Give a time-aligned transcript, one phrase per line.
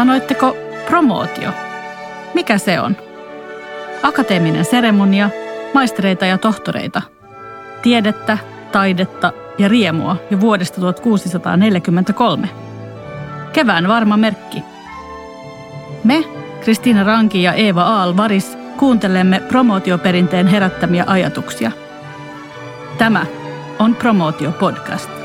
[0.00, 1.50] Sanoitteko promootio?
[2.34, 2.96] Mikä se on?
[4.02, 5.30] Akateeminen seremonia,
[5.74, 7.02] maistereita ja tohtoreita.
[7.82, 8.38] Tiedettä,
[8.72, 12.48] taidetta ja riemua jo vuodesta 1643.
[13.52, 14.64] Kevään varma merkki.
[16.04, 16.24] Me,
[16.64, 21.72] Kristiina Ranki ja Eeva Aal Varis, kuuntelemme promootioperinteen herättämiä ajatuksia.
[22.98, 23.26] Tämä
[23.78, 25.19] on Promootio Podcast.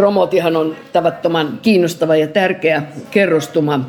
[0.00, 3.80] Promootihan on tavattoman kiinnostava ja tärkeä kerrostuma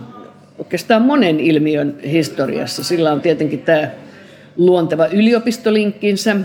[0.59, 2.84] oikeastaan monen ilmiön historiassa.
[2.84, 3.89] Sillä on tietenkin tämä
[4.57, 6.35] luonteva yliopistolinkkinsä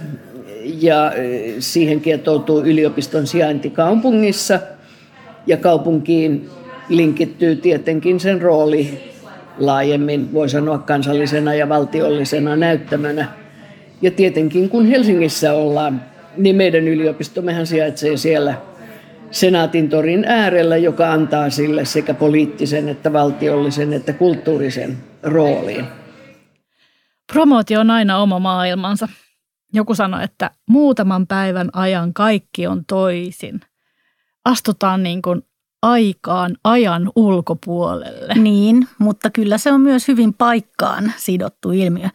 [0.81, 4.61] ja e, siihen kietoutuu yliopiston sijainti kaupungissa
[5.47, 6.49] ja kaupunkiin
[6.89, 9.13] linkittyy tietenkin sen rooli
[9.59, 13.29] laajemmin, voi sanoa kansallisena ja valtiollisena näyttämönä.
[14.03, 16.03] Ja tietenkin kun Helsingissä ollaan,
[16.37, 18.55] niin meidän yliopistommehan sijaitsee siellä
[19.37, 25.87] Senaatin torin äärellä, joka antaa sille sekä poliittisen että valtiollisen että kulttuurisen rooliin.
[27.33, 29.09] Promootio on aina oma maailmansa.
[29.73, 33.61] Joku sanoi, että muutaman päivän ajan kaikki on toisin.
[34.45, 35.43] Astutaan niin kuin
[35.83, 38.35] aikaan ajan ulkopuolelle.
[38.35, 42.09] Niin, mutta kyllä se on myös hyvin paikkaan sidottu ilmiö.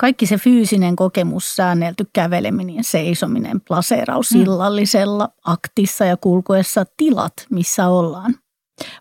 [0.00, 4.38] Kaikki se fyysinen kokemus, säännelty käveleminen, seisominen, plaseeraus mm.
[4.38, 8.34] sillallisella, aktissa ja kulkuessa tilat, missä ollaan.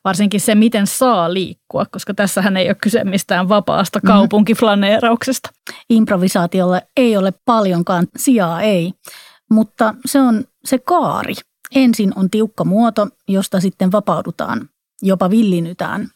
[0.03, 4.07] Varsinkin se, miten saa liikkua, koska tässähän ei ole kyse mistään vapaasta mm.
[4.07, 5.49] kaupunkiflaneerauksesta.
[5.89, 8.93] Improvisaatiolle ei ole paljonkaan sijaa, ei,
[9.51, 11.33] mutta se on se kaari.
[11.75, 14.69] Ensin on tiukka muoto, josta sitten vapaudutaan,
[15.01, 16.09] jopa villinytään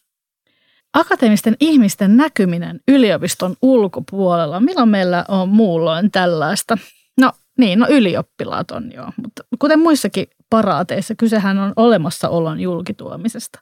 [0.94, 6.78] akateemisten ihmisten näkyminen yliopiston ulkopuolella, milloin meillä on muulloin tällaista?
[7.22, 13.60] No niin, no ylioppilaat on joo, mutta kuten muissakin paraateissa, kysehän on olemassaolon julkituomisesta.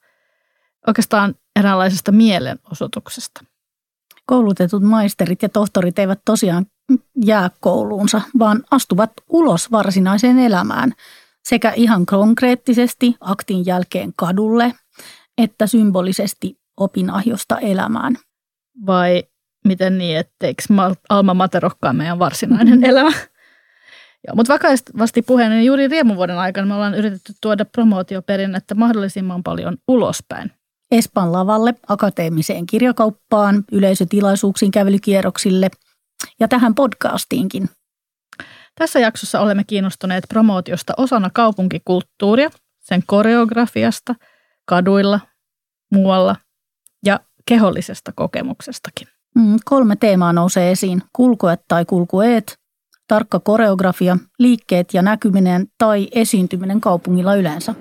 [0.88, 3.46] Oikeastaan eräänlaisesta mielenosoituksesta.
[4.26, 6.66] Koulutetut maisterit ja tohtorit eivät tosiaan
[7.26, 10.94] jää kouluunsa, vaan astuvat ulos varsinaiseen elämään
[11.44, 14.74] sekä ihan konkreettisesti aktin jälkeen kadulle,
[15.38, 18.16] että symbolisesti opinahjosta elämään.
[18.86, 19.24] Vai
[19.66, 20.64] miten niin, etteikö
[21.10, 23.12] Alma Mater olekaan meidän varsinainen elämä?
[24.28, 29.78] Joo, mutta vakavasti puheen, niin juuri riemuvuoden aikana me ollaan yritetty tuoda promootioperinnettä mahdollisimman paljon
[29.88, 30.52] ulospäin.
[30.92, 35.70] Espan lavalle, akateemiseen kirjakauppaan, yleisötilaisuuksiin, kävelykierroksille
[36.40, 37.70] ja tähän podcastiinkin.
[38.76, 44.16] Tässä jaksossa olemme kiinnostuneet promootiosta osana kaupunkikulttuuria, sen koreografiasta,
[44.66, 45.20] kaduilla,
[45.92, 46.36] muualla
[47.50, 49.08] kehollisesta kokemuksestakin.
[49.36, 51.02] Mm, kolme teemaa nousee esiin.
[51.14, 52.58] Kulkuet tai kulkueet,
[53.08, 57.76] tarkka koreografia, liikkeet ja näkyminen tai esiintyminen kaupungilla yleensä.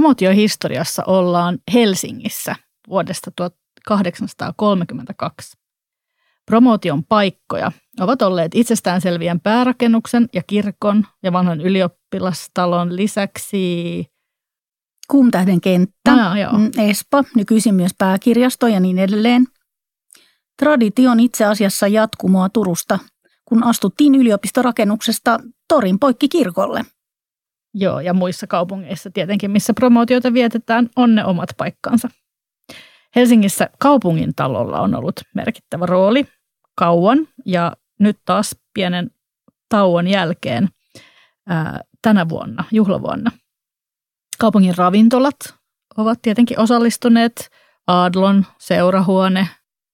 [0.00, 2.56] Promootiohistoriassa ollaan Helsingissä
[2.88, 5.56] vuodesta 1832.
[6.46, 14.06] Promootion paikkoja ovat olleet itsestäänselvien päärakennuksen ja kirkon ja vanhan ylioppilastalon lisäksi
[15.10, 16.52] Kuumtähden kenttä, ah, joo.
[16.52, 19.46] Mm, Espa, nykyisin myös pääkirjasto ja niin edelleen.
[20.58, 22.98] Traditio on itse asiassa jatkumoa Turusta,
[23.44, 25.38] kun astuttiin yliopistorakennuksesta
[25.68, 26.84] torin poikki kirkolle–
[27.74, 32.08] Joo, ja muissa kaupungeissa tietenkin, missä promootioita vietetään, on ne omat paikkansa.
[33.16, 36.26] Helsingissä kaupungin talolla on ollut merkittävä rooli
[36.76, 39.10] kauan ja nyt taas pienen
[39.68, 40.68] tauon jälkeen
[41.48, 43.30] ää, tänä vuonna, juhlavuonna.
[44.38, 45.36] Kaupungin ravintolat
[45.96, 47.50] ovat tietenkin osallistuneet,
[47.86, 49.48] Aadlon seurahuone.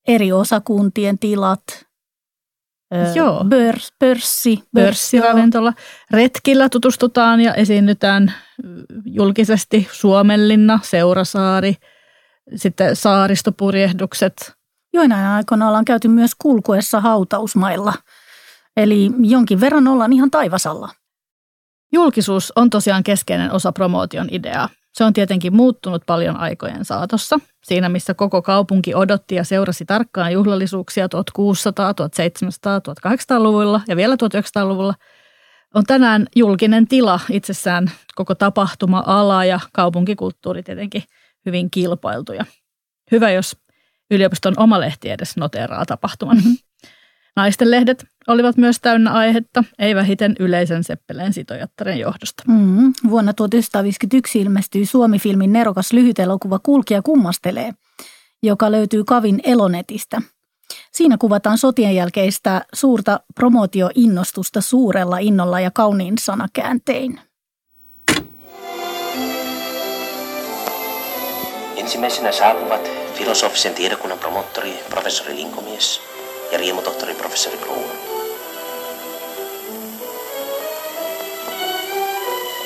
[0.09, 1.86] Eri osakuntien tilat,
[3.15, 3.45] Joo.
[3.45, 4.63] Börs, pörssi.
[4.75, 5.73] Pörssiravintola.
[6.11, 8.33] Retkillä tutustutaan ja esiinnytään
[9.05, 11.75] julkisesti Suomenlinna, Seurasaari,
[12.55, 14.53] sitten saaristopurjehdukset.
[14.93, 17.95] Joinain aikoina ollaan käyty myös kulkuessa hautausmailla.
[18.77, 20.89] Eli jonkin verran ollaan ihan taivasalla.
[21.93, 24.69] Julkisuus on tosiaan keskeinen osa promootion ideaa.
[24.97, 27.41] Se on tietenkin muuttunut paljon aikojen saatossa.
[27.65, 34.95] Siinä, missä koko kaupunki odotti ja seurasi tarkkaan juhlallisuuksia 1600, 1700, 1800-luvulla ja vielä 1900-luvulla,
[35.75, 41.03] on tänään julkinen tila itsessään koko tapahtuma-ala ja kaupunkikulttuuri tietenkin
[41.47, 42.45] hyvin kilpailtuja.
[43.11, 43.57] Hyvä, jos
[44.11, 46.37] yliopiston oma lehti edes noteeraa tapahtuman.
[46.37, 46.57] Mm-hmm.
[47.37, 52.43] Naisten lehdet olivat myös täynnä aihetta, ei vähiten yleisen seppeleen sitojattaren johdosta.
[52.49, 57.73] Mm, vuonna 1951 ilmestyi Suomi-filmin nerokas lyhytelokuva Kulkija kummastelee,
[58.43, 60.23] joka löytyy Kavin Elonetistä.
[60.93, 67.21] Siinä kuvataan sotien jälkeistä suurta promootioinnostusta suurella innolla ja kauniin sanakääntein.
[71.77, 76.01] Ensimmäisenä saapuvat filosofisen tiedekunnan promottori professori Linkomies
[76.53, 78.06] ja riemutohtori professori Kruun.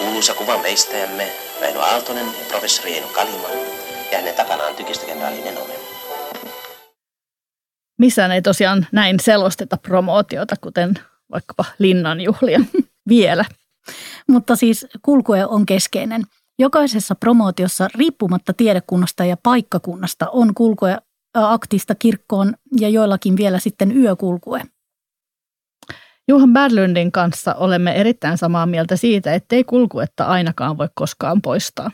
[0.00, 3.48] Kuuluisa kuvan veistäjämme Väinö Aaltonen ja professori Eino Kalima
[4.12, 5.76] ja hänen takanaan tykistökenraali Nenonen.
[7.98, 10.94] Missään ei tosiaan näin selosteta promootiota, kuten
[11.30, 12.60] vaikkapa linnanjuhlia
[13.08, 13.44] vielä.
[14.28, 16.22] Mutta siis kulkue on keskeinen.
[16.58, 20.98] Jokaisessa promootiossa riippumatta tiedekunnasta ja paikkakunnasta on kulkue
[21.34, 24.62] aktista kirkkoon ja joillakin vielä sitten yökulkue.
[26.30, 31.90] Juhan Berlundin kanssa olemme erittäin samaa mieltä siitä, ettei kulkuetta ainakaan voi koskaan poistaa.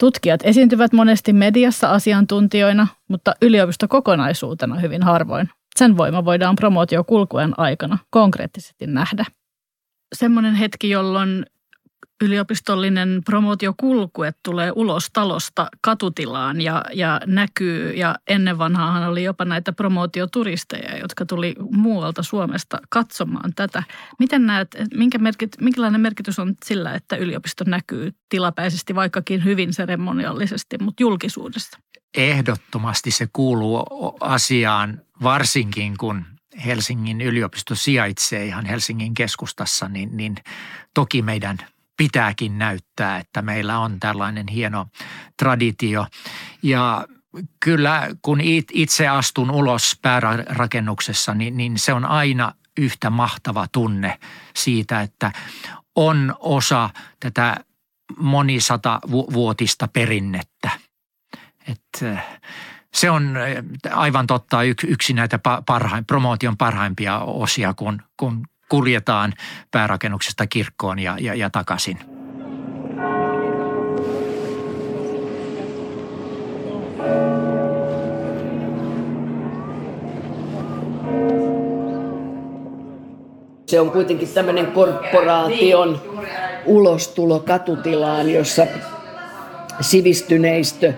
[0.00, 5.50] Tutkijat esiintyvät monesti mediassa asiantuntijoina, mutta yliopisto kokonaisuutena hyvin harvoin.
[5.76, 9.24] Sen voima voidaan promootiokulkuen aikana konkreettisesti nähdä.
[10.14, 11.46] Semmoinen hetki, jolloin
[12.22, 17.92] yliopistollinen promootiokulkue tulee ulos talosta katutilaan ja, ja näkyy.
[17.92, 23.82] Ja ennen vanhaahan oli jopa näitä promootioturisteja, jotka tuli muualta Suomesta katsomaan tätä.
[24.18, 30.78] Miten näet, minkä merkit, minkälainen merkitys on sillä, että yliopisto näkyy tilapäisesti, vaikkakin hyvin seremoniallisesti,
[30.78, 31.78] mutta julkisuudessa?
[32.16, 33.86] Ehdottomasti se kuuluu
[34.20, 36.24] asiaan, varsinkin kun
[36.66, 40.36] Helsingin yliopisto sijaitsee ihan Helsingin keskustassa, niin, niin
[40.94, 41.58] toki meidän
[41.96, 44.86] pitääkin näyttää, että meillä on tällainen hieno
[45.36, 46.06] traditio.
[46.62, 47.06] Ja
[47.60, 48.40] kyllä kun
[48.72, 54.18] itse astun ulos päärakennuksessa, niin, niin se on aina yhtä mahtava tunne
[54.54, 55.32] siitä, että
[55.96, 56.90] on osa
[57.20, 57.56] tätä
[58.16, 60.70] monisata vuotista perinnettä.
[61.68, 62.22] Että
[62.94, 63.36] se on
[63.90, 69.32] aivan totta yksi näitä parhaim, promootion parhaimpia osia, kun, kun kuljetaan
[69.70, 71.98] päärakennuksesta kirkkoon ja, ja, ja takaisin.
[83.66, 86.00] Se on kuitenkin tämmöinen korporaation
[86.66, 88.66] ulostulo katutilaan, jossa
[89.80, 90.92] sivistyneistö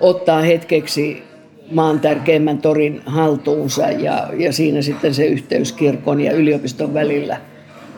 [0.00, 1.29] ottaa hetkeksi
[1.70, 7.40] maan tärkeimmän torin haltuunsa ja, ja siinä sitten se yhteys kirkon ja yliopiston välillä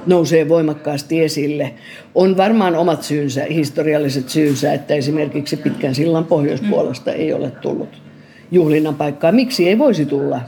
[0.07, 1.75] nousee voimakkaasti esille.
[2.15, 8.03] On varmaan omat syynsä, historialliset syynsä, että esimerkiksi pitkän sillan pohjoispuolesta ei ole tullut
[8.51, 9.33] juhlinnan paikkaa.
[9.33, 10.41] Miksi ei voisi tulla?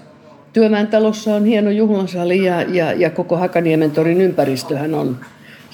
[0.53, 5.17] Työmään talossa on hieno juhlansali ja, ja, ja koko Hakaniemen torin ympäristöhän on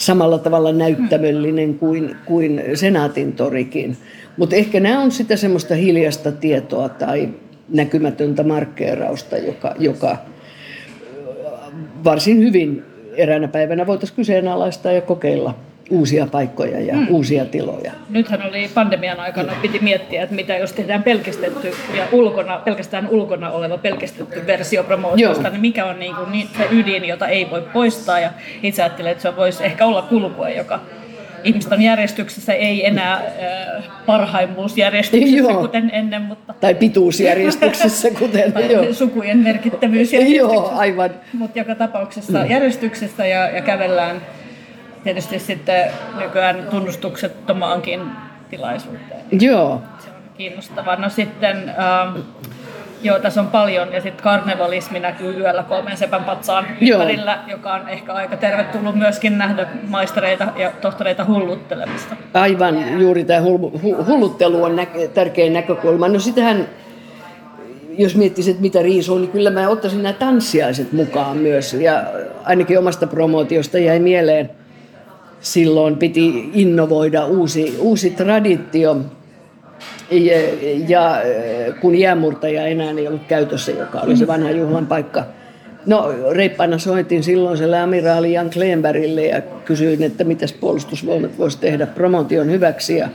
[0.01, 3.97] samalla tavalla näyttämöllinen kuin, kuin Senaatin torikin.
[4.37, 7.29] Mutta ehkä nämä on sitä semmoista hiljasta tietoa tai
[7.69, 10.17] näkymätöntä markkeerausta, joka, joka
[12.05, 12.83] varsin hyvin
[13.17, 15.55] eräänä päivänä voitaisiin kyseenalaistaa ja kokeilla
[15.91, 17.07] uusia paikkoja ja mm.
[17.11, 17.93] uusia tiloja.
[18.09, 23.51] Nythän oli pandemian aikana, piti miettiä, että mitä jos tehdään pelkistetty ja ulkona, pelkästään ulkona
[23.51, 28.21] oleva pelkistetty versio promootiosta, niin mikä on niin kuin se ydin, jota ei voi poistaa.
[28.21, 28.31] Ja
[28.63, 30.81] itse ajattelen, että se voisi ehkä olla kulkue, joka
[31.45, 35.61] ihmiset on järjestyksessä, ei enää äh, parhaimmuusjärjestyksessä joo.
[35.61, 36.23] kuten ennen.
[36.23, 36.55] Mutta...
[36.61, 38.93] Tai pituusjärjestyksessä kuten tai joo.
[38.93, 40.13] sukujen merkittävyys.
[40.13, 41.11] joo, aivan.
[41.33, 42.51] Mutta joka tapauksessa mm.
[42.51, 44.23] järjestyksessä ja, ja kävellään
[45.05, 48.01] tietysti sitten nykyään tunnustuksettomaankin
[48.51, 49.21] tilaisuuteen.
[49.41, 49.83] Joo.
[49.99, 50.97] Se on kiinnostavaa.
[50.97, 51.69] No sitten...
[51.69, 52.21] Ähm,
[53.03, 53.93] Joo, tässä on paljon.
[53.93, 59.39] Ja sitten karnevalismi näkyy yöllä kolmen sepän patsaan ympärillä, joka on ehkä aika tervetullut myöskin
[59.39, 62.17] nähdä maistereita ja tohtoreita hulluttelemista.
[62.35, 63.41] Aivan, juuri tämä
[64.07, 66.09] hulluttelu on nä- tärkein näkökulma.
[66.09, 66.69] No sitähän,
[67.99, 71.75] jos miettisit mitä riisuu, niin kyllä mä ottaisin nämä tanssiaiset mukaan myös.
[71.75, 72.03] Ja
[72.45, 74.51] ainakin omasta promootiosta jäi mieleen,
[75.41, 78.97] silloin piti innovoida uusi, uusi traditio,
[80.11, 80.37] ja,
[80.89, 81.23] ja
[81.81, 85.25] kun jäämurtaja enää ei ollut käytössä, joka oli se vanha juhlan paikka.
[85.87, 92.51] No reippaana soitin silloiselle amiraali Jan Kleenbergille ja kysyin, että mitä puolustusvoimat voisi tehdä promotion
[92.51, 92.97] hyväksi.
[92.97, 93.09] Ja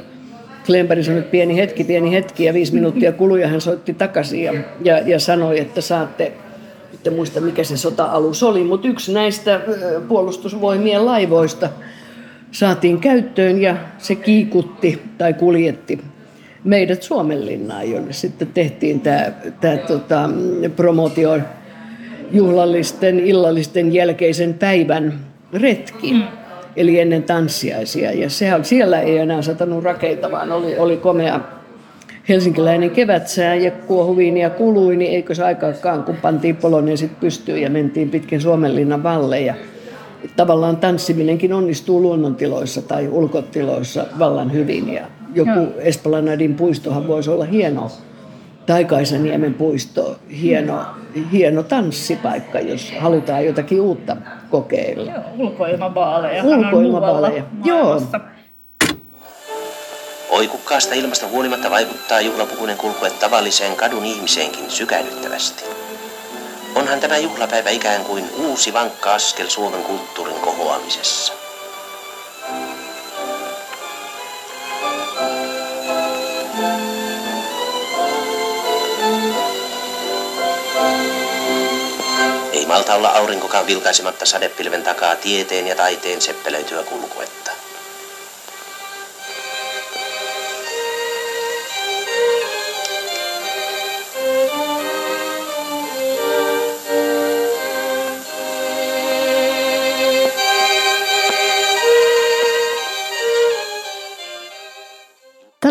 [0.65, 4.43] Klemberg sanoi, että pieni hetki, pieni hetki ja viisi minuuttia kului ja hän soitti takaisin
[4.43, 4.53] ja,
[4.83, 6.31] ja, ja sanoi, että saatte,
[6.93, 9.61] että muista mikä se sota-alus oli, mutta yksi näistä
[10.07, 11.69] puolustusvoimien laivoista
[12.55, 15.99] saatiin käyttöön ja se kiikutti tai kuljetti
[16.63, 19.31] meidät Suomenlinnaan, jonne sitten tehtiin tämä,
[19.61, 20.29] tämä tota,
[20.75, 21.39] promotio
[22.31, 25.19] juhlallisten illallisten jälkeisen päivän
[25.53, 26.13] retki.
[26.13, 26.23] Mm.
[26.75, 28.11] Eli ennen tanssiaisia.
[28.11, 31.39] Ja sehän, siellä ei enää satanut rakeita, vaan oli, oli komea
[32.29, 37.69] helsinkiläinen kevätsää ja kuohuviin ja kului, niin eikö se aikaakaan, kun pantiin poloneesit pystyyn ja
[37.69, 39.55] mentiin pitkin Suomenlinnan valleja.
[40.35, 47.91] Tavallaan tanssiminenkin onnistuu luonnontiloissa tai ulkotiloissa vallan hyvin ja joku Esplanadin puistohan voisi olla hieno
[48.65, 50.85] Taikaisaniemen puisto, hieno,
[51.31, 54.17] hieno tanssipaikka, jos halutaan jotakin uutta
[54.49, 55.11] kokeilla.
[55.11, 56.43] Joo, ulkoilmabaaleja.
[56.43, 58.01] Ulkoilmabaaleja, joo.
[60.29, 65.63] Oikukkaasta ilmasta huolimatta vaikuttaa juhlapukunen kulkue tavalliseen kadun ihmiseenkin sykähdyttävästi.
[66.75, 71.33] Onhan tämä juhlapäivä ikään kuin uusi vankka askel Suomen kulttuurin kohoamisessa.
[82.51, 87.44] Ei malta olla aurinkokaan vilkaisematta sadepilven takaa tieteen ja taiteen seppelöityä kulkuetta.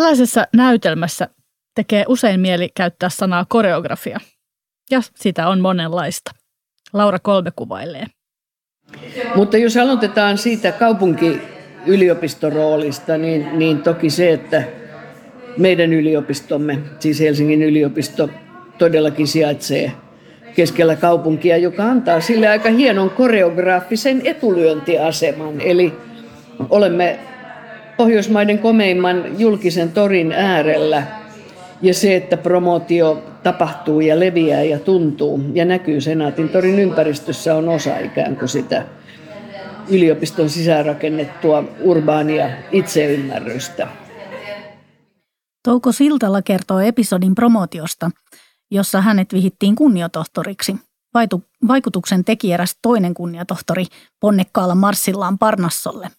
[0.04, 1.28] Tällaisessa näytelmässä
[1.74, 4.20] tekee usein mieli käyttää sanaa koreografia.
[4.90, 6.30] Ja sitä on monenlaista.
[6.92, 8.06] Laura Kolbe kuvailee.
[9.34, 12.52] Mutta jos aloitetaan siitä kaupunki-yliopiston
[13.18, 14.62] niin, niin toki se, että
[15.58, 18.28] meidän yliopistomme, siis Helsingin yliopisto,
[18.78, 19.92] todellakin sijaitsee
[20.56, 25.60] keskellä kaupunkia, joka antaa sille aika hienon koreograafisen etulyöntiaseman.
[25.60, 25.92] Eli
[26.70, 27.18] olemme
[27.96, 31.02] Pohjoismaiden komeimman julkisen torin äärellä
[31.82, 37.68] ja se, että promootio tapahtuu ja leviää ja tuntuu ja näkyy Senaatin torin ympäristössä on
[37.68, 38.86] osa ikään kuin sitä
[39.88, 43.88] yliopiston sisäänrakennettua urbaania itseymmärrystä.
[45.64, 48.10] Touko Siltala kertoo episodin promootiosta,
[48.70, 50.76] jossa hänet vihittiin kunniotohtoriksi.
[51.68, 53.84] Vaikutuksen teki eräs toinen kunniotohtori
[54.20, 56.10] ponnekkaalla marssillaan Parnassolle.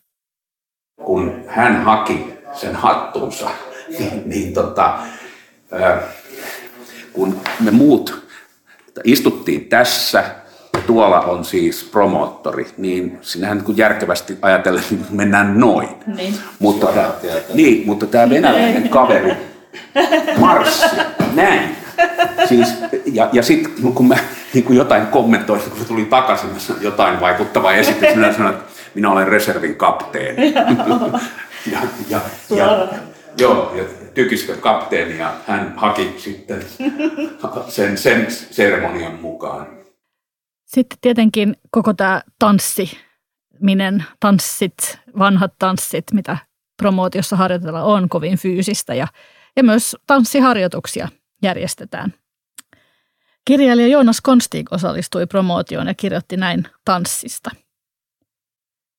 [1.04, 3.50] Kun hän haki sen hattuunsa,
[4.00, 5.00] niin, niin tota,
[7.14, 8.26] kun me muut
[9.04, 10.24] istuttiin tässä,
[10.88, 15.90] tuolla on siis promottori, niin sinähän kun järkevästi ajatellen niin mennään noin.
[16.08, 16.36] Niin.
[16.60, 17.14] Mutta, tämä,
[17.54, 19.32] niin, mutta tämä venäläinen kaveri
[20.40, 20.86] marssi
[21.34, 21.75] näin.
[22.48, 22.74] Siis,
[23.06, 24.16] ja ja sitten kun mä
[24.54, 26.50] niin kun jotain kommentoin, kun se tuli takaisin,
[26.82, 30.54] jotain vaikuttavaa esitys, minä sanoin, että minä olen reservin kapteeni.
[31.72, 32.88] ja, ja, ja,
[33.38, 33.84] Joo, ja
[34.14, 36.62] tykistö kapteeni ja hän haki sitten
[37.68, 39.68] sen, sen seremonian mukaan.
[40.66, 46.38] Sitten tietenkin koko tämä tanssiminen, tanssit, vanhat tanssit, mitä
[46.78, 49.08] promootiossa harjoitellaan, on kovin fyysistä ja,
[49.56, 51.08] ja myös tanssiharjoituksia
[51.42, 52.14] järjestetään.
[53.46, 57.52] Kirjailija Joonas Konstig osallistui promootioon ja kirjoitti näin tanssista.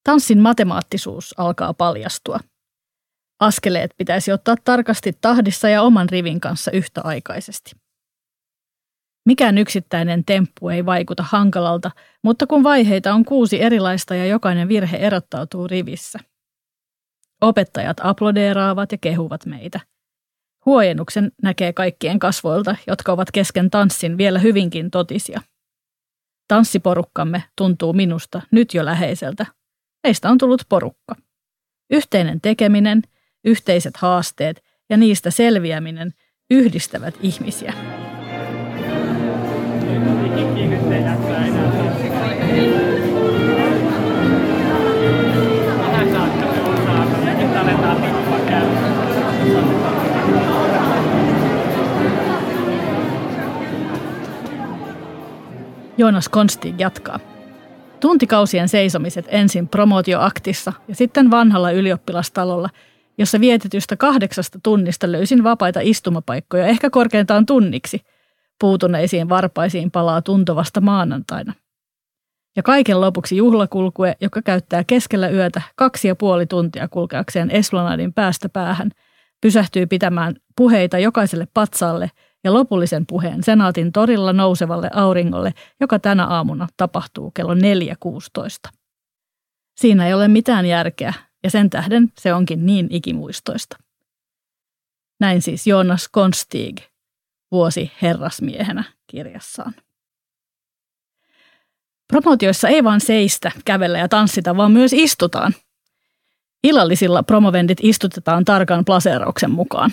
[0.05, 2.41] Tanssin matemaattisuus alkaa paljastua–
[3.41, 7.71] Askeleet pitäisi ottaa tarkasti tahdissa ja oman rivin kanssa yhtäaikaisesti.
[9.27, 11.91] Mikään yksittäinen temppu ei vaikuta hankalalta,
[12.23, 16.19] mutta kun vaiheita on kuusi erilaista ja jokainen virhe erottautuu rivissä.
[17.41, 19.81] Opettajat aplodeeraavat ja kehuvat meitä.
[20.67, 25.41] Huojennuksen näkee kaikkien kasvoilta, jotka ovat kesken tanssin vielä hyvinkin totisia.
[26.49, 29.47] Tanssiporukkamme tuntuu minusta nyt jo läheiseltä.
[30.07, 31.15] Meistä on tullut porukka.
[31.91, 33.03] Yhteinen tekeminen–
[33.47, 36.15] yhteiset haasteet ja niistä selviäminen
[36.51, 37.73] yhdistävät ihmisiä.
[55.99, 57.19] Joonas Konstig jatkaa.
[58.01, 62.69] Tuntikausien seisomiset ensin promootioaktissa ja sitten vanhalla ylioppilastalolla–
[63.19, 68.01] jossa vietetystä kahdeksasta tunnista löysin vapaita istumapaikkoja ehkä korkeintaan tunniksi.
[68.61, 71.53] Puutuneisiin varpaisiin palaa tuntuvasta maanantaina.
[72.57, 78.49] Ja kaiken lopuksi juhlakulkue, joka käyttää keskellä yötä kaksi ja puoli tuntia kulkeakseen Esplanadin päästä
[78.49, 78.91] päähän,
[79.41, 82.11] pysähtyy pitämään puheita jokaiselle patsaalle
[82.47, 88.73] ja lopullisen puheen senaatin torilla nousevalle auringolle, joka tänä aamuna tapahtuu kello 4.16.
[89.77, 93.77] Siinä ei ole mitään järkeä, ja sen tähden se onkin niin ikimuistoista.
[95.21, 96.77] Näin siis Jonas Konstig
[97.53, 99.75] vuosi herrasmiehenä kirjassaan.
[102.09, 105.55] Promootioissa ei vain seistä, kävellä ja tanssita, vaan myös istutaan.
[106.65, 109.91] Illallisilla promovendit istutetaan tarkan plaseerauksen mukaan.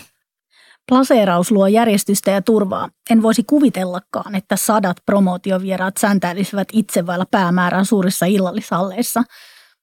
[0.89, 2.89] Plaseeraus luo järjestystä ja turvaa.
[3.09, 9.23] En voisi kuvitellakaan, että sadat promootiovieraat säntäilisivät itse vailla päämäärää suurissa illallisalleissa,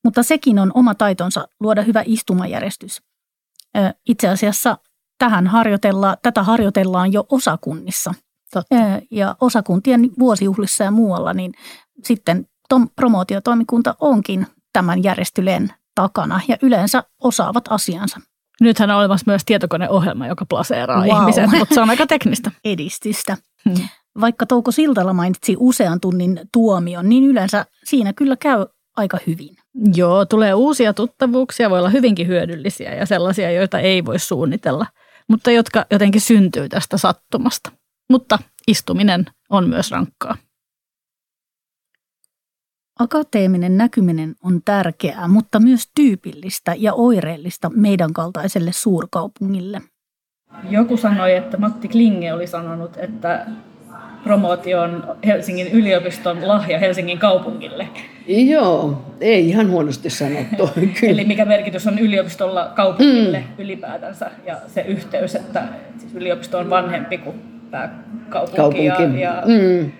[0.04, 3.02] mutta sekin on oma taitonsa luoda hyvä istumajärjestys.
[4.08, 4.78] Itse asiassa
[5.18, 8.14] tähän harjoitellaan, tätä harjoitellaan jo osakunnissa.
[8.52, 8.74] Totta.
[9.10, 11.52] Ja osakuntien vuosijuhlissa ja muualla, niin
[12.04, 18.20] sitten tom, promootiotoimikunta onkin tämän järjestyleen takana ja yleensä osaavat asiansa.
[18.60, 21.20] Nythän on olemassa myös tietokoneohjelma, joka plaseeraa wow.
[21.20, 22.50] ihmiset, mutta se on aika teknistä.
[22.64, 23.36] Edistystä.
[23.68, 23.88] Hmm.
[24.20, 29.56] Vaikka Touko Siltala mainitsi usean tunnin tuomion, niin yleensä siinä kyllä käy aika hyvin.
[29.94, 34.86] Joo, tulee uusia tuttavuuksia, voi olla hyvinkin hyödyllisiä ja sellaisia, joita ei voi suunnitella,
[35.28, 37.72] mutta jotka jotenkin syntyy tästä sattumasta.
[38.10, 38.38] Mutta
[38.68, 40.36] istuminen on myös rankkaa.
[43.00, 49.80] Akateeminen näkyminen on tärkeää, mutta myös tyypillistä ja oireellista meidän kaltaiselle suurkaupungille.
[50.70, 53.46] Joku sanoi, että Matti Klinge oli sanonut, että
[54.24, 57.88] promootio on Helsingin yliopiston lahja Helsingin kaupungille.
[58.26, 60.70] Joo, ei ihan huonosti sanottu.
[61.02, 63.64] Eli mikä merkitys on yliopistolla kaupungille mm.
[63.64, 69.20] ylipäätänsä ja se yhteys, että siis yliopisto on vanhempi kuin pääkaupunki Kaupunki.
[69.20, 69.99] ja, ja mm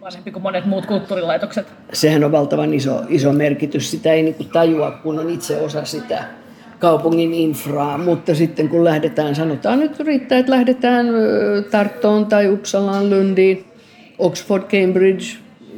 [0.00, 1.66] vanhempi kuin monet muut kulttuurilaitokset.
[1.92, 3.90] Sehän on valtavan iso, iso merkitys.
[3.90, 6.24] Sitä ei niin tajua, kun on itse osa sitä
[6.78, 11.06] kaupungin infraa, mutta sitten kun lähdetään, sanotaan nyt riittää, että lähdetään
[11.70, 13.64] Tarttoon tai Uppsalaan, Lundiin,
[14.18, 15.24] Oxford, Cambridge,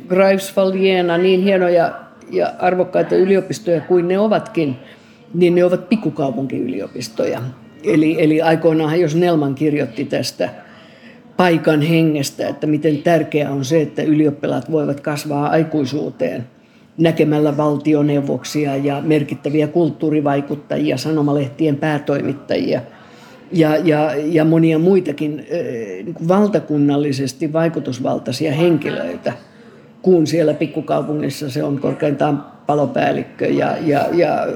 [0.08, 1.92] Greifswald, Jena, niin hienoja
[2.30, 4.76] ja arvokkaita yliopistoja kuin ne ovatkin,
[5.34, 7.42] niin ne ovat pikkukaupunkiyliopistoja.
[7.84, 10.48] Eli, eli aikoinaan, jos Nelman kirjoitti tästä
[11.36, 16.46] paikan hengestä, että miten tärkeää on se, että ylioppilaat voivat kasvaa aikuisuuteen
[16.98, 22.80] näkemällä valtioneuvoksia ja merkittäviä kulttuurivaikuttajia, sanomalehtien päätoimittajia
[23.52, 25.46] ja, ja, ja monia muitakin
[26.04, 29.32] niin kuin valtakunnallisesti vaikutusvaltaisia henkilöitä,
[30.02, 34.46] kun siellä pikkukaupungissa se on korkeintaan palopäällikkö ja, ja, ja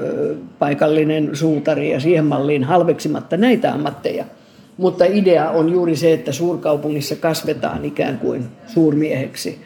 [0.59, 4.25] paikallinen suutari ja siihen malliin halveksimatta näitä ammatteja–
[4.77, 9.61] mutta idea on juuri se, että suurkaupungissa kasvetaan ikään kuin suurmieheksi.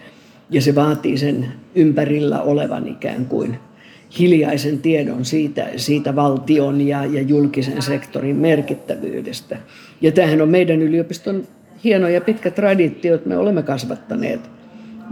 [0.49, 3.59] Ja se vaatii sen ympärillä olevan ikään kuin
[4.19, 9.57] hiljaisen tiedon siitä, siitä valtion ja, ja julkisen sektorin merkittävyydestä.
[10.01, 11.47] Ja tämähän on meidän yliopiston
[11.83, 14.49] hieno ja pitkä traditio, että me olemme kasvattaneet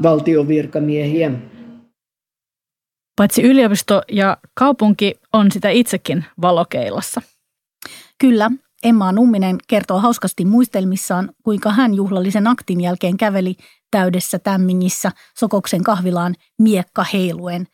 [0.04, 1.32] valtion virkamiehiä.
[3.16, 7.22] Paitsi yliopisto ja kaupunki on sitä itsekin valokeilassa.
[8.18, 8.52] Kyllä,
[8.84, 13.56] Emma Numminen kertoo hauskasti muistelmissaan, kuinka hän juhlallisen aktin jälkeen käveli
[13.92, 17.68] täydessä tämmingissä Sokoksen kahvilaan miekka heiluen.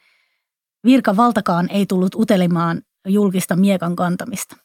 [0.85, 4.55] Virka valtakaan ei tullut utelemaan julkista miekan kantamista.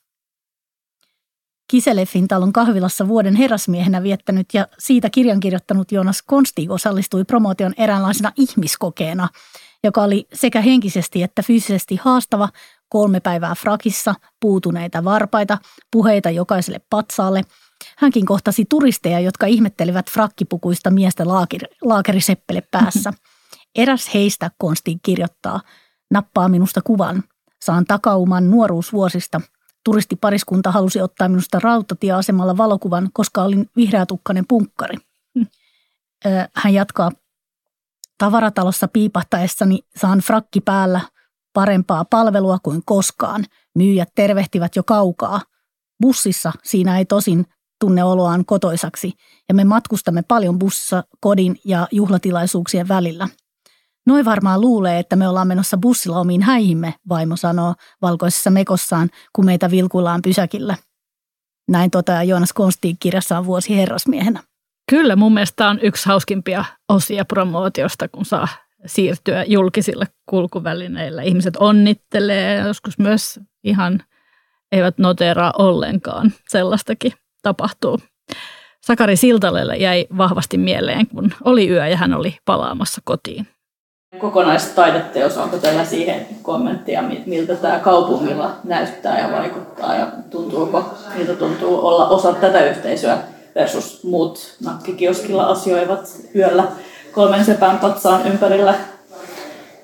[1.70, 8.32] Kiseleffin talon kahvilassa vuoden herrasmiehenä viettänyt ja siitä kirjan kirjoittanut Jonas Konsti osallistui promotion eräänlaisena
[8.36, 9.28] ihmiskokeena,
[9.84, 12.48] joka oli sekä henkisesti että fyysisesti haastava,
[12.90, 15.58] kolme päivää frakissa, puutuneita varpaita,
[15.90, 17.42] puheita jokaiselle patsaalle.
[17.98, 23.12] Hänkin kohtasi turisteja, jotka ihmettelivät frakkipukuista miestä laakir, laakeriseppele päässä.
[23.74, 25.60] Eräs heistä Konsti kirjoittaa,
[26.10, 27.22] nappaa minusta kuvan.
[27.62, 29.40] Saan takauman nuoruusvuosista.
[29.84, 34.96] Turistipariskunta halusi ottaa minusta rautatieasemalla valokuvan, koska olin vihreätukkainen punkkari.
[36.54, 37.10] Hän jatkaa,
[38.18, 41.00] tavaratalossa piipahtaessani saan frakki päällä–
[41.52, 43.44] parempaa palvelua kuin koskaan.
[43.74, 45.40] Myyjät tervehtivät jo kaukaa.
[46.02, 47.46] Bussissa siinä ei tosin
[47.80, 49.12] tunne oloaan kotoisaksi
[49.48, 53.28] ja me matkustamme paljon bussissa kodin ja juhlatilaisuuksien välillä.
[54.06, 59.44] Noin varmaan luulee, että me ollaan menossa bussilla omiin häihimme, vaimo sanoo valkoisessa mekossaan, kun
[59.44, 60.76] meitä vilkuillaan pysäkillä.
[61.68, 64.42] Näin toteaa Joonas Konstiin kirjassaan vuosi herrasmiehenä.
[64.90, 68.48] Kyllä, mun mielestä on yksi hauskimpia osia promootiosta, kun saa
[68.86, 71.22] siirtyä julkisille kulkuvälineillä.
[71.22, 74.02] Ihmiset onnittelee, joskus myös ihan
[74.72, 76.32] eivät noteraa ollenkaan.
[76.48, 77.12] Sellaistakin
[77.42, 77.98] tapahtuu.
[78.80, 83.46] Sakari Siltalelle jäi vahvasti mieleen, kun oli yö ja hän oli palaamassa kotiin.
[84.18, 91.86] kokonaistaideteos, onko teillä siihen kommenttia, miltä tämä kaupungilla näyttää ja vaikuttaa ja tuntuuko, miltä tuntuu
[91.86, 93.18] olla osa tätä yhteisöä
[93.54, 96.00] versus muut nakkikioskilla asioivat
[96.36, 96.64] yöllä
[97.12, 98.74] kolmen sepän patsaan ympärillä?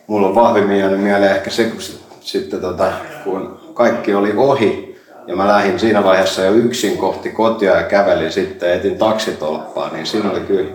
[0.06, 1.80] Mulla on vahvimmin jäänyt mieleen ehkä se, kun
[2.20, 2.92] sitten tota,
[3.24, 8.32] kun kaikki oli ohi ja mä lähdin siinä vaiheessa jo yksin kohti kotia ja kävelin
[8.32, 10.70] sitten, etin taksitolppaa, niin siinä oli kyllä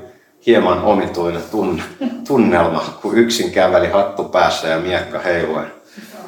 [0.45, 1.83] hieman omituinen tunne,
[2.27, 5.71] tunnelma, kun yksin käveli hattu päässä ja miekka heiluen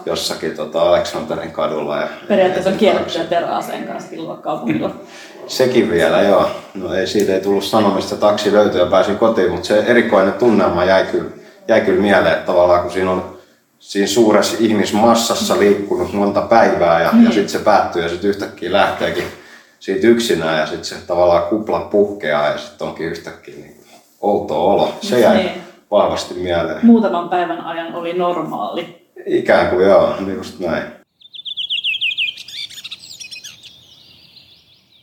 [0.05, 1.97] jossakin tota Aleksanterin kadulla.
[1.97, 4.09] Ja Periaatteessa on kiellettyä teräaseen kanssa
[4.41, 4.91] kaupungilla.
[5.47, 6.49] Sekin vielä, joo.
[6.73, 10.85] No ei siitä ei tullut sanomista, taksi löytyi ja pääsin kotiin, mutta se erikoinen tunnelma
[10.85, 11.29] jäi kyllä,
[11.67, 13.37] jäi kyllä mieleen, että tavallaan kun siinä on
[13.79, 17.25] siinä suuressa ihmismassassa liikkunut monta päivää ja, mm.
[17.25, 19.23] ja sitten se päättyy ja sitten yhtäkkiä lähteekin
[19.79, 23.83] siitä yksinään ja sitten se tavallaan kupla puhkeaa ja sitten onkin yhtäkkiä niin
[24.21, 24.93] outo olo.
[25.01, 25.51] Se jäi niin.
[25.91, 26.85] vahvasti mieleen.
[26.85, 29.09] Muutaman päivän ajan oli normaali.
[29.25, 31.02] Ikään kuin joo, niin just näin.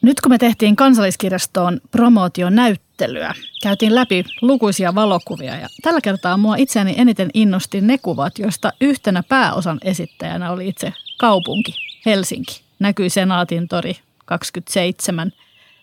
[0.02, 6.94] Nyt kun me tehtiin kansalliskirjastoon promootionäyttelyä, käytiin läpi lukuisia valokuvia ja tällä kertaa mua itseäni
[6.96, 11.74] eniten innosti ne kuvat, joista yhtenä pääosan esittäjänä oli itse kaupunki,
[12.06, 12.60] Helsinki.
[12.78, 15.32] Näkyi Senaatin tori 27,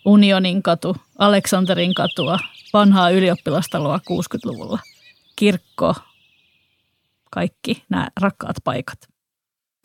[0.05, 2.39] Unionin katu, Aleksanterin katua,
[2.73, 4.79] vanhaa ylioppilastaloa 60-luvulla,
[5.35, 5.95] kirkko,
[7.31, 9.16] kaikki nämä rakkaat paikat.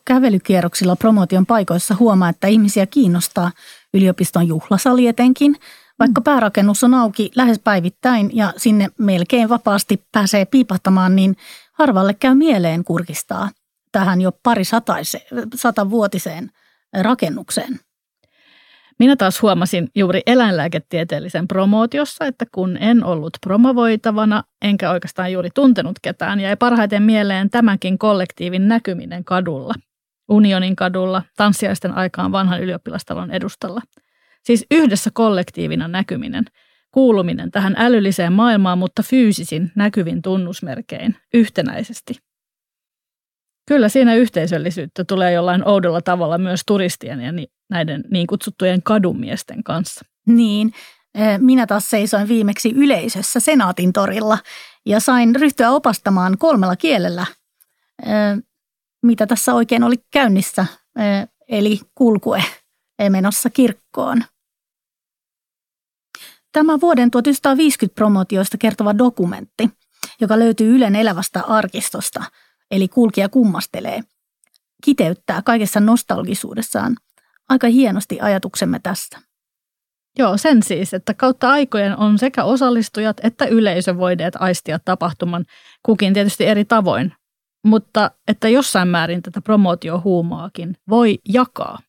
[0.05, 3.51] Kävelykierroksilla promotion paikoissa huomaa, että ihmisiä kiinnostaa
[3.93, 5.55] yliopiston juhlasali etenkin,
[5.99, 6.23] vaikka mm.
[6.23, 11.35] päärakennus on auki lähes päivittäin ja sinne melkein vapaasti pääsee piipahtamaan, niin
[11.73, 13.49] harvalle käy mieleen kurkistaa
[13.91, 14.63] tähän jo pari
[15.55, 16.49] satavuotiseen
[17.01, 17.79] rakennukseen.
[18.99, 25.99] Minä taas huomasin juuri eläinlääketieteellisen promootiossa, että kun en ollut promovoitavana, enkä oikeastaan juuri tuntenut
[26.01, 29.73] ketään, jäi parhaiten mieleen tämänkin kollektiivin näkyminen kadulla.
[30.29, 33.81] Unionin kadulla, tanssiaisten aikaan vanhan ylioppilastalon edustalla.
[34.43, 36.45] Siis yhdessä kollektiivina näkyminen,
[36.91, 42.19] kuuluminen tähän älylliseen maailmaan, mutta fyysisin näkyvin tunnusmerkein yhtenäisesti.
[43.67, 47.31] Kyllä siinä yhteisöllisyyttä tulee jollain oudolla tavalla myös turistien ja
[47.69, 50.05] näiden niin kutsuttujen kadumiesten kanssa.
[50.27, 50.73] Niin,
[51.37, 54.37] minä taas seisoin viimeksi yleisössä Senaatin torilla
[54.85, 57.25] ja sain ryhtyä opastamaan kolmella kielellä,
[59.03, 60.65] mitä tässä oikein oli käynnissä,
[61.49, 62.43] eli kulkue
[63.09, 64.23] menossa kirkkoon.
[66.51, 69.69] Tämä vuoden 1950 promotioista kertova dokumentti,
[70.21, 72.23] joka löytyy Ylen elävästä arkistosta,
[72.71, 74.01] eli Kulkija kummastelee,
[74.83, 76.97] kiteyttää kaikessa nostalgisuudessaan
[77.49, 79.19] aika hienosti ajatuksemme tästä.
[80.19, 85.45] Joo, sen siis, että kautta aikojen on sekä osallistujat että yleisö voineet aistia tapahtuman,
[85.83, 87.13] kukin tietysti eri tavoin,
[87.63, 91.79] mutta että jossain määrin tätä promootiohuumaakin voi jakaa.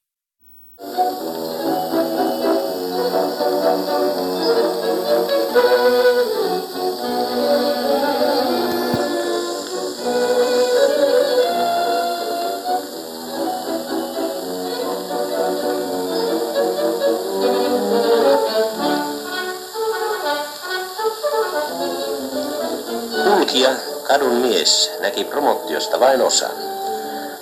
[24.09, 26.51] Kadun mies, näki promottiosta vain osan.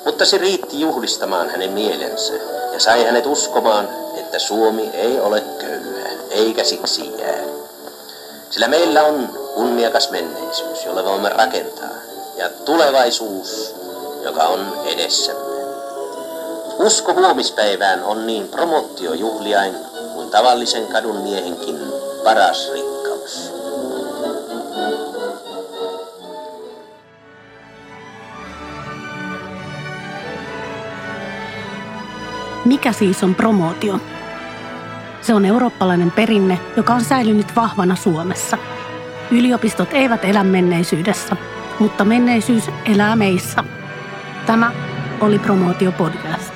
[0.04, 2.34] Mutta se riitti juhlistamaan hänen mielensä
[2.72, 7.42] ja sai hänet uskomaan, että Suomi ei ole köyhä, eikä siksi jää.
[8.50, 11.88] Sillä meillä on kunniakas menneisyys, jolle voimme rakentaa,
[12.36, 13.74] ja tulevaisuus,
[14.22, 15.52] joka on edessämme.
[16.78, 19.76] Usko huomispäivään on niin promottiojuhliain
[20.14, 21.78] kuin tavallisen kadun miehenkin
[22.24, 22.81] paras rikkaus.
[32.72, 34.00] Mikä siis on promootio?
[35.20, 38.58] Se on eurooppalainen perinne, joka on säilynyt vahvana Suomessa.
[39.30, 41.36] Yliopistot eivät elä menneisyydessä,
[41.78, 43.64] mutta menneisyys elää meissä.
[44.46, 44.72] Tämä
[45.20, 46.51] oli Promootio Podcast.